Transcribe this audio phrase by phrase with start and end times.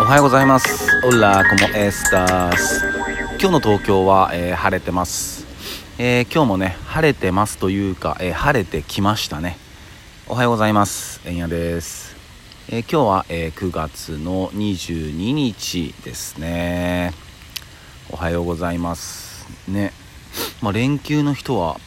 [0.00, 0.88] おはようございます。
[1.04, 2.80] オラコモエスタス
[3.38, 5.44] 今日の東京は、えー、晴れてます、
[5.98, 9.58] えー、今日もね晴れてますというか、えー、晴れてきましたね。
[10.26, 11.20] おはようございます。
[11.26, 12.16] えんやです、
[12.70, 17.12] え今日は、え9月の22日ですね。
[18.10, 19.46] おはようございます。
[19.68, 19.92] ね。
[20.62, 21.78] まあ、連休の人は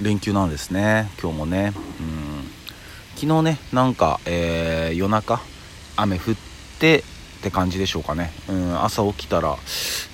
[0.00, 1.10] 連休なんですね。
[1.20, 1.72] 今日もね。
[2.00, 2.48] うん。
[3.16, 5.40] 昨日ねなんか、え夜中
[5.96, 6.34] 雨降っ
[6.78, 7.02] て
[7.46, 9.56] って感じでしょうかね、うん、朝起きたら、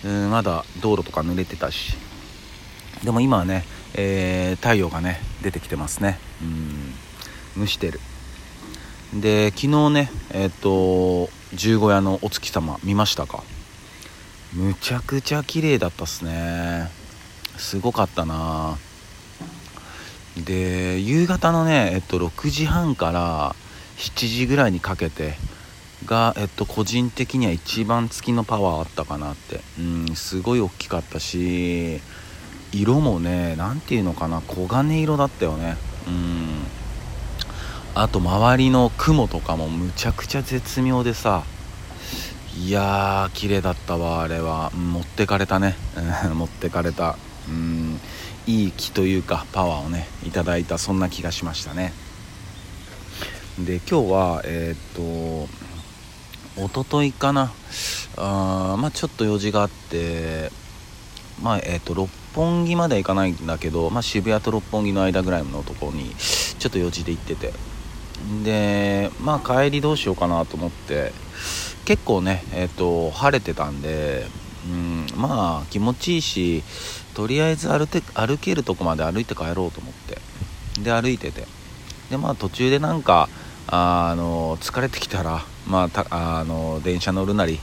[0.05, 1.97] うん、まだ道路とか濡れてたし。
[3.03, 3.65] でも今はね、
[3.95, 6.19] えー、太陽がね出てきてますね。
[6.43, 8.01] うん蒸してる。
[9.15, 13.43] で昨日ねえっ、ー、と十五夜のお月様見ましたか？
[14.53, 16.91] むちゃくちゃ綺麗だったっすね。
[17.57, 18.77] すごかったな。
[20.37, 23.57] で夕方のねえっと6時半から
[23.97, 25.35] 7時ぐらいにかけて
[26.07, 29.61] が、えっと、個人的には一番月のパワーあったかなって。
[29.79, 32.01] うんすごい大きかったし
[32.73, 35.77] 色もね何ていうのかな黄金色だったよね。
[36.07, 36.65] うん。
[37.95, 41.45] あと周りの雲とかもむちゃくちゃ絶妙でさ
[42.57, 44.71] いやー綺麗だったわあれは。
[44.71, 45.77] 持ってかれたね。
[46.35, 47.17] 持ってかれた。
[47.49, 48.01] うん。
[48.47, 51.93] いい気というかパワーをねいただいたそんな気がしましたね。
[53.59, 55.49] で今日はえー、っと
[56.57, 57.53] 一昨日かな。
[58.17, 60.51] あまあちょっと用事があって
[61.43, 67.53] まあえっ、ー、と六本木まで行かないんだけど、まあ、渋谷と六本木の間ぐらいのところにちょっと用事で行ってて。
[68.45, 71.13] でまあ帰りどうしようかなと思って
[71.85, 74.27] 結構ねえっ、ー、と晴れてたんで
[74.65, 76.63] うんまあ気持ちいいし
[77.15, 80.19] とりあえず歩て歩けるとこまで歩いて帰ろうと思って。
[80.81, 81.47] で歩いてて。
[82.11, 83.29] でまあ途中でなんか
[83.75, 87.59] あの疲れてきたら、まあ、あの電車乗るなり、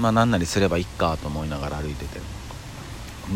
[0.00, 2.20] まあ、何なりすればいいかと思いながら歩いてて。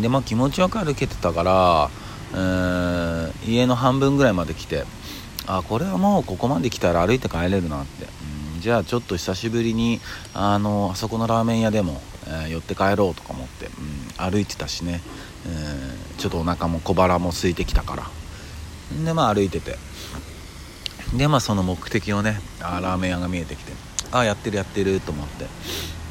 [0.00, 1.90] でまあ気持ちよく歩けてたから、
[2.32, 4.84] えー、家の半分ぐらいまで来て
[5.46, 8.06] あこれはもうここまで来たら歩いて帰れるなって、
[8.58, 10.00] ん、じゃあちょっと久しぶりに
[10.34, 15.00] あのあそこのラーメン屋でも、えー、寄って帰ろうとか思って、うん、歩いてたしね、
[15.46, 18.10] えー、ちょっとお腹も小腹も空いてきたから。
[19.04, 19.78] でまあ歩いてて。
[21.14, 23.72] でまあその目的をねあラーメン屋が見えてきて
[24.10, 25.46] ああやってるやってると思って。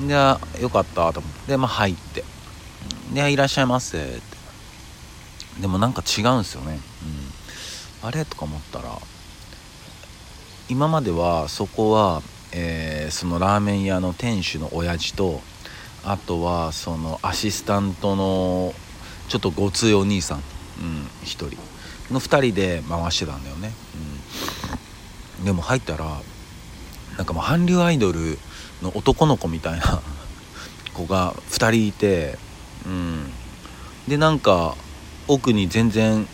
[0.07, 0.13] で
[0.61, 1.51] よかったと思って。
[1.51, 2.23] でまあ入って。
[3.13, 3.97] でいらっしゃいませ。
[3.97, 4.35] って
[5.59, 6.79] でもなんか違うんですよね、
[8.03, 8.89] うん、あれとか思ったら
[10.67, 15.41] 今まではそこは、えー、そのラーメン屋の店主の親父と
[16.03, 18.73] あとはそのアシスタントの
[19.29, 21.57] ちょっとごついお兄さん、うん、1人。
[22.13, 24.14] の2人で回してたんだよね、うん。
[25.43, 26.21] でも入ったら
[27.17, 28.37] なんかもう韓流アイドル
[28.81, 30.01] の男の子みたいな
[30.93, 32.37] 子が2人いて
[32.85, 33.31] うん。
[34.07, 34.75] でなんか
[35.27, 36.27] 奥に全然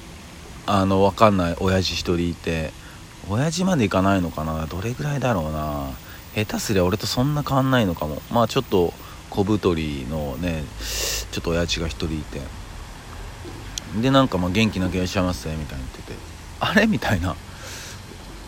[0.65, 2.73] あの分かんない親父1人いて
[3.29, 4.65] 親父まで行かないのかな？
[4.65, 5.91] どれぐらいだろうな？
[6.35, 8.21] 下手すりゃ俺とそんな変わんないのかも。
[8.31, 8.93] まあちょっと
[9.29, 10.63] 小太りのね
[11.31, 12.41] ちょっと親父が1人いて。
[14.01, 16.17] でなんかまあ元気なきゃいらっしゃいませみたいに言ってて。
[16.59, 16.87] あれ？
[16.87, 17.35] みたいな。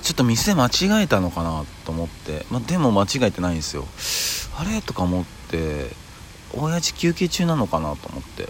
[0.04, 3.86] ちょっと店間違えたのかなと思って、まあ、でも間違えてないんですよ。
[4.58, 4.82] あれ？
[4.82, 6.04] とか思って。
[6.56, 8.50] 親父休憩中なのかなと思って。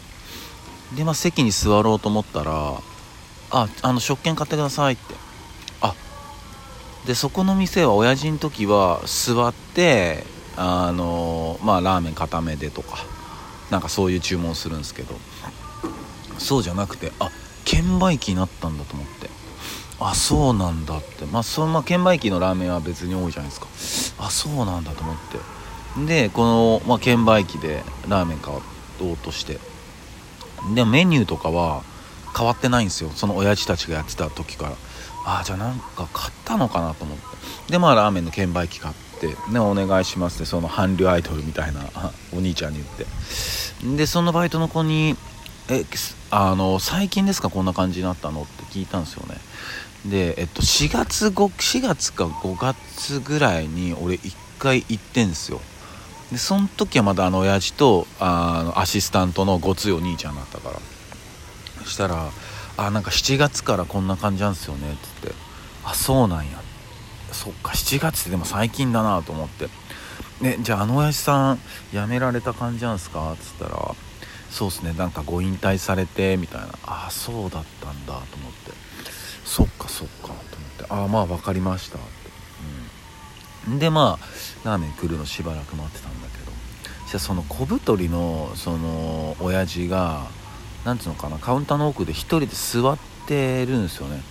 [0.95, 2.81] でまあ席に座ろうと思ったら
[3.51, 5.15] 「ああの食券買ってください」って。
[5.81, 5.95] あ
[7.05, 10.25] でそこの店は親父の時は座って
[10.57, 13.05] あのまあラーメン固めでとか
[13.71, 15.15] なんかそういう注文するんですけど。
[16.39, 17.29] そうじゃなくてあ
[17.63, 19.29] 券売機になったんだと思って。
[19.99, 21.25] あそうなんだって。
[21.25, 24.25] まあそんな券売機のラーメンは別に多いじゃないですか。
[24.25, 25.15] あそうなんだと思っ
[25.95, 26.05] て。
[26.05, 28.57] でこの、まあ、券売機でラーメン買お
[29.13, 29.59] うとして。
[30.73, 31.83] でもメニューとかは
[32.35, 33.09] 変わってないんですよ。
[33.11, 34.71] その親父たちがやってた時から。
[35.25, 37.23] ああじゃあなんか買ったのかなと思って。
[37.71, 39.03] でまあラーメンの券売機買って。
[39.51, 41.81] ねお願いしますってその韓流アイドルみたいな
[42.35, 43.05] お兄ちゃんに言って。
[43.95, 45.15] でそのバイトの子に
[45.69, 45.85] 「え
[46.35, 47.49] あの最近ですか？
[47.51, 49.37] こんな感じになったの?」って聞いたんですよね。
[50.07, 55.61] で、えっと、4月 5, 4月か5月ぐらいに俺1回行ってんすよ。
[56.31, 60.79] でその時はまだあの親父とあのアシスタントのごついお兄ちゃんだったから。
[61.83, 62.31] そしたら
[62.77, 65.35] 「あなんか7月からこんな感じなんですよね」っつって
[65.85, 66.59] 「あそうなんや」
[67.31, 69.69] そっか7月ってでも最近だなと思って
[70.41, 71.59] 「ねじゃああの親父さん
[71.91, 73.95] 辞められた感じなんすか?」っつったら
[74.53, 74.93] 「そうっすね。
[74.93, 78.71] なんかご引退されて」みたいな「ああそうだったんだ」と思って。
[79.43, 80.39] そっかそっかと思っ
[80.77, 80.85] て。
[80.89, 81.97] ああまあ分かりました。
[81.97, 82.07] って、
[83.67, 86.51] うん、でまあラーメン来るのしばらく待ってたんだけど。
[87.07, 90.27] じゃあその小太りのその親父が
[90.85, 91.39] なんつうのかな。
[91.39, 92.97] カウンターの奥で1人で座っ
[93.27, 94.21] てるんですよね。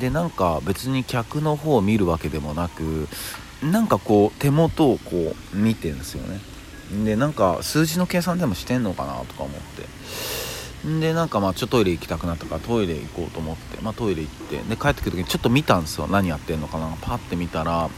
[0.00, 3.08] でなんか別に客の方を見るわけでもなく
[3.62, 6.40] なんかこう手元をこう見てんですよね。
[7.04, 9.88] でなんか数字の計算でもしてんのかなとか思って。
[11.00, 14.58] でなんかまあちょっとトイレ行きたくなったからトイレ行こうと思って、まあ、トイレ行って。
[14.58, 16.06] で帰ってくる時にちょっと見たんですよ。
[16.06, 16.96] 何やってんのかな。
[17.00, 17.90] パッて見たら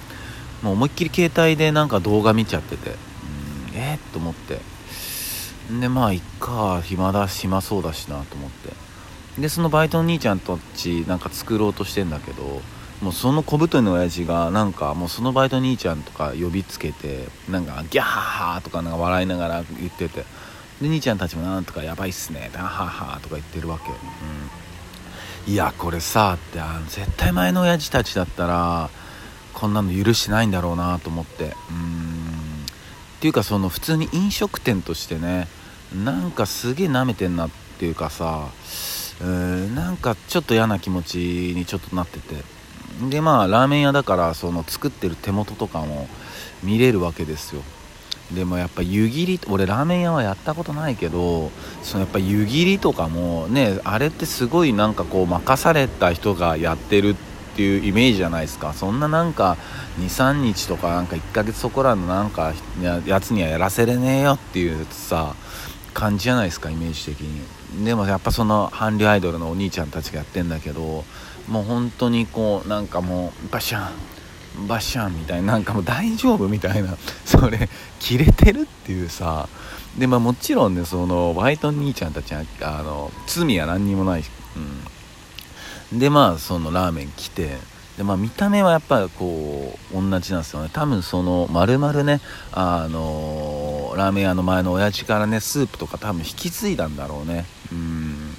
[0.63, 2.91] もう思いっきり携帯でなんか動画見ちゃってて。
[2.91, 2.97] うん
[3.75, 4.61] え、っと思って。
[5.81, 8.73] でまあいっか暇だ暇そうだしなと思って。
[9.41, 12.61] でそのバイトの兄ちゃんたちなんか作ろうとしてんだけど
[13.03, 20.25] もうその小太りの親父がなんかもうそのバイト兄ちゃんとか呼びつけてなんかギャーハーとかなんか笑いながら言ってて
[20.83, 28.91] で兄ちゃんたちもなんとかやばいっすねダハハーとか言ってるわけ、うん、いやこれさってあの絶対前の親父たちだったら
[29.55, 31.55] こんなの許してないんだろうなと思って。
[31.71, 32.31] うん。
[33.21, 35.47] っていうかその普通に飲食店としてね
[35.95, 38.49] なんかすげえ舐めてんなっていうかさ
[39.21, 41.19] うーんなんかちょっと嫌な気持ち
[41.55, 42.60] にちょっとなってて。
[43.11, 46.09] でまあラーメン屋だからその作ってる手元とかも
[46.63, 47.63] 見れるわけですよ。
[48.33, 51.51] でもやっぱ湯切り俺ラーメン屋はやったことないけど
[51.83, 57.15] そのやっぱ湯切りとかもねあれってすごいなんかこう任された人がやってるっ
[57.57, 58.73] ていうイメージじゃないですか。
[58.73, 59.57] そんななんか
[59.99, 62.53] 23日とかなんか1ヶ月そこらのなんか
[62.83, 65.35] やつにはやらせれねえよっていうさ
[65.93, 67.85] 感じじゃないですかイメージ的に。
[67.85, 71.05] でもやっぱその韓流アイドルのお兄ちゃんたちがやってんだけど
[71.51, 74.11] もう本当にこうなんかもうバシャン
[74.67, 77.69] バシャンみたいななんかもう大丈夫みたいな それ
[77.99, 79.49] 切れてるっていうさ。
[79.99, 84.31] でまあもちろんねそのバイト兄ちゃんたちはあの罪は何にもないし、
[85.93, 87.59] うん、でまあそのラーメン来て
[87.97, 90.71] でまあ見た目はやっぱこう同じなんですよね。
[90.73, 92.21] 多分その丸々ね
[92.53, 97.45] あのラーメン屋の前の親父からねスープとか多分引き継いだんだろうね。
[97.73, 98.37] うん。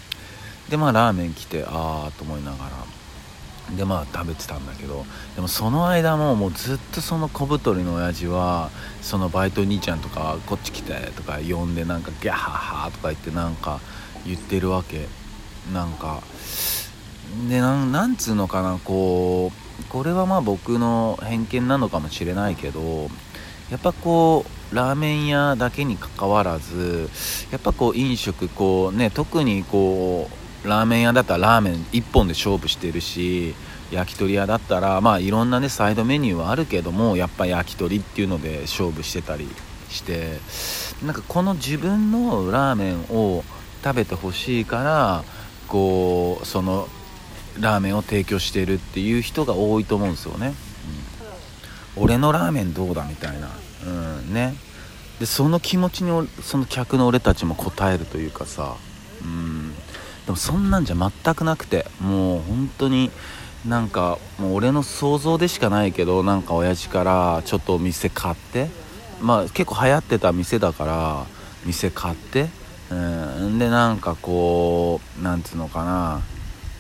[0.70, 2.81] でまあラーメン来てああと思いながら。
[3.76, 5.06] でまあ食べてたんだけど
[5.36, 8.70] でもその間ももうずっとその小太りの親父は
[9.02, 13.80] そのバイト兄ちゃんとかこっち来てとか呼んでなんかギャハハとか言ってなんか
[14.26, 15.08] 言ってるわけ。
[15.74, 16.22] なんか
[17.48, 23.10] でなんつうのかなこうこれはまあ僕の偏見なのかもしれないけど
[23.70, 27.10] やっぱこうラーメン屋だけにかかわらず
[27.52, 33.56] やっぱこう飲食こうね特にこうラーメン屋だったらラーメン1本で勝負してるし
[33.92, 39.48] 焼き鳥屋だったらまあいろんなねサイドメニューはあるけどもやっぱ焼き鳥っていうので勝負してたり
[39.90, 40.40] して
[41.06, 43.44] なんかこの自分のラーメンを
[43.84, 45.24] 食べてほしいから
[45.68, 46.88] こうその
[47.60, 50.54] ラーメンを提供してるっていう人が多いと思うんですよね、
[51.98, 53.50] うん、俺のラーメンどうだみたいな、
[53.86, 53.90] う
[54.22, 54.54] んね、
[55.20, 58.78] でその気持ちにその客の俺たちも応えるというかさ、
[60.32, 63.12] でもそんなんじゃ全くなくてもう本当に
[63.68, 68.70] なんかもう俺の想像でしかないけどなんか親父からちょっとお店買って
[69.20, 71.26] まあ結構流行ってた店だから
[71.66, 72.48] 店買って
[72.90, 76.22] うんでなんかこうなんつうのかな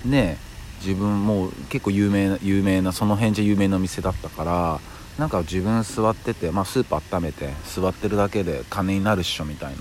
[0.09, 0.37] ね
[0.79, 4.79] 自分もう結構有名な有名なその辺じゃ有名な店だったから
[5.19, 9.75] なんか自分座ってて、まあ、スープ温めて座ってるだけで金になるっしょみたい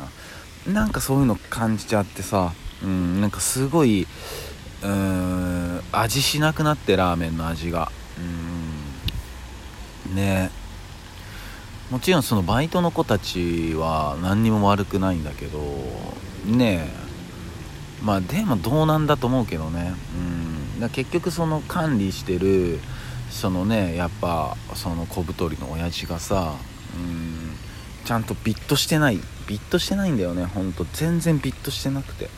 [0.67, 4.07] ななんかそういうの感じちゃってさ、うん、なんかすごい
[4.83, 7.91] うん味しなくなってラーメンの味が。
[10.09, 10.51] うんね。
[11.91, 15.59] もちろんそのバイトの子たちは何にも悪くないんだけど
[16.47, 16.89] ね。
[16.89, 17.11] え
[18.03, 19.95] まあでもどうなんだと思うけどね。
[20.17, 22.81] うんだ結局その管理してる
[23.31, 26.55] そのねやっぱその小太りの親父がさ
[26.97, 27.57] うん
[28.05, 30.87] ちゃんとビットしてないビットしてないんだよねほんと。
[30.93, 32.31] 全然ビットしてなくて。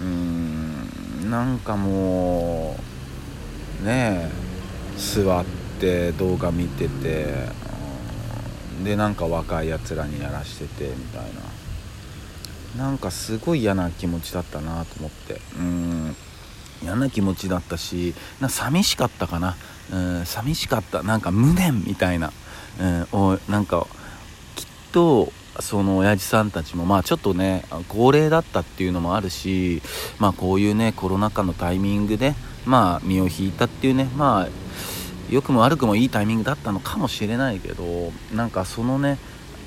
[0.00, 2.76] うーんなんかも
[3.82, 4.32] うねえ
[4.96, 5.44] 座っ
[5.80, 7.48] て動画見てて
[8.84, 12.82] でなんか若いやつらにやらしててみたいな。
[12.84, 15.40] なんかすごい嫌な気持ちだったなと思って。
[15.58, 16.16] うん
[16.82, 19.56] 嫌な気持ちだったしな寂しかったかな、
[19.92, 21.02] うん、寂しかった。
[21.02, 22.32] なんか無念みたいな、
[22.80, 23.86] うん、おなんか
[24.56, 29.82] きっとその親父さんたちもまあちょっとね高齢だったっていうのもあるし
[30.18, 34.48] まあこういうねコロナ禍のタイミングでまあ身を引いたっていうねまあ
[35.30, 39.18] 良くも悪くもいいタイミングだったのかもしれないけどなんかそのね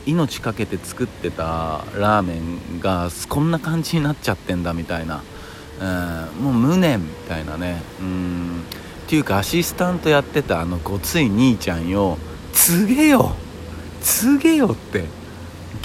[0.06, 5.24] 命かけて作ってたラーメンがこんな感じになっちゃってんだみたいな
[5.80, 8.64] うん、もう無念みたいなねうん。
[9.06, 12.18] っていうかアシスタントやってたあのごつい兄ちゃんよ
[12.54, 13.36] 告げよ
[14.02, 15.25] 告げよって。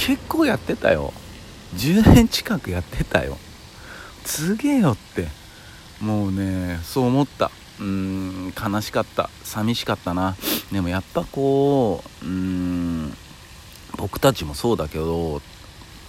[0.01, 1.13] 結構やってたよ。
[1.77, 3.37] 10年近くやってたよ。
[4.25, 5.29] すげえよって。
[6.01, 7.51] もうねそう思った。
[7.79, 9.29] うん悲しかった。
[9.45, 10.37] 寂しかったな。
[10.73, 13.15] でもやっぱこううん
[13.99, 15.43] 僕たちもそうだけど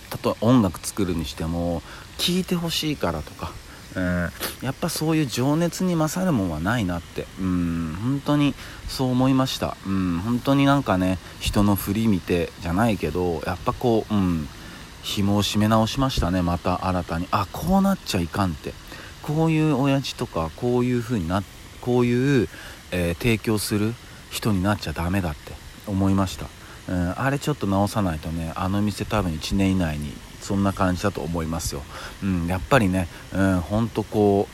[0.10, 1.82] 例えば音楽作るにしても
[2.18, 3.52] 聴いてほしいからとか、
[3.96, 4.30] うん、
[4.62, 7.26] やっぱそういう情熱に勝るもんはないなって。
[7.40, 7.98] うん。
[8.02, 8.56] 本当に
[8.88, 9.76] そう思いました。
[9.86, 10.20] うん。
[10.20, 14.48] 本当になんかね人の振り見てじゃないけどやっぱこううん。
[15.04, 17.28] 紐を締め直しましたねまた新たに。
[17.32, 18.74] あこうなっちゃいかんって。
[19.24, 21.44] こういう親父とかこういう風にな
[21.82, 22.48] こういう、
[22.92, 23.94] えー、提供する
[24.30, 25.54] 人になっちゃダメだって
[25.88, 26.48] 思いました。
[26.90, 31.82] うん、あれちょっと直さないとねあの店多分1年以内にそんな感じだと思いますよ、
[32.24, 34.48] うん、やっぱりね、うん、ほんとこ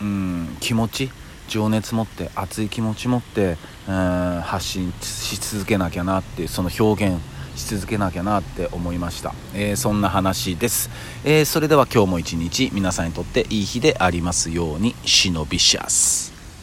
[0.00, 1.10] う、うん、気持ち
[1.48, 3.56] 情熱持って熱い気持ち持って、
[3.88, 7.20] うん、発信し続けなきゃなっていうその表現
[7.56, 10.90] し続けなきゃなって思いました、えー、そんな話です、
[11.24, 16.39] えー、それでは今日も一日皆さんにとっていい日でありますようにシノビシャス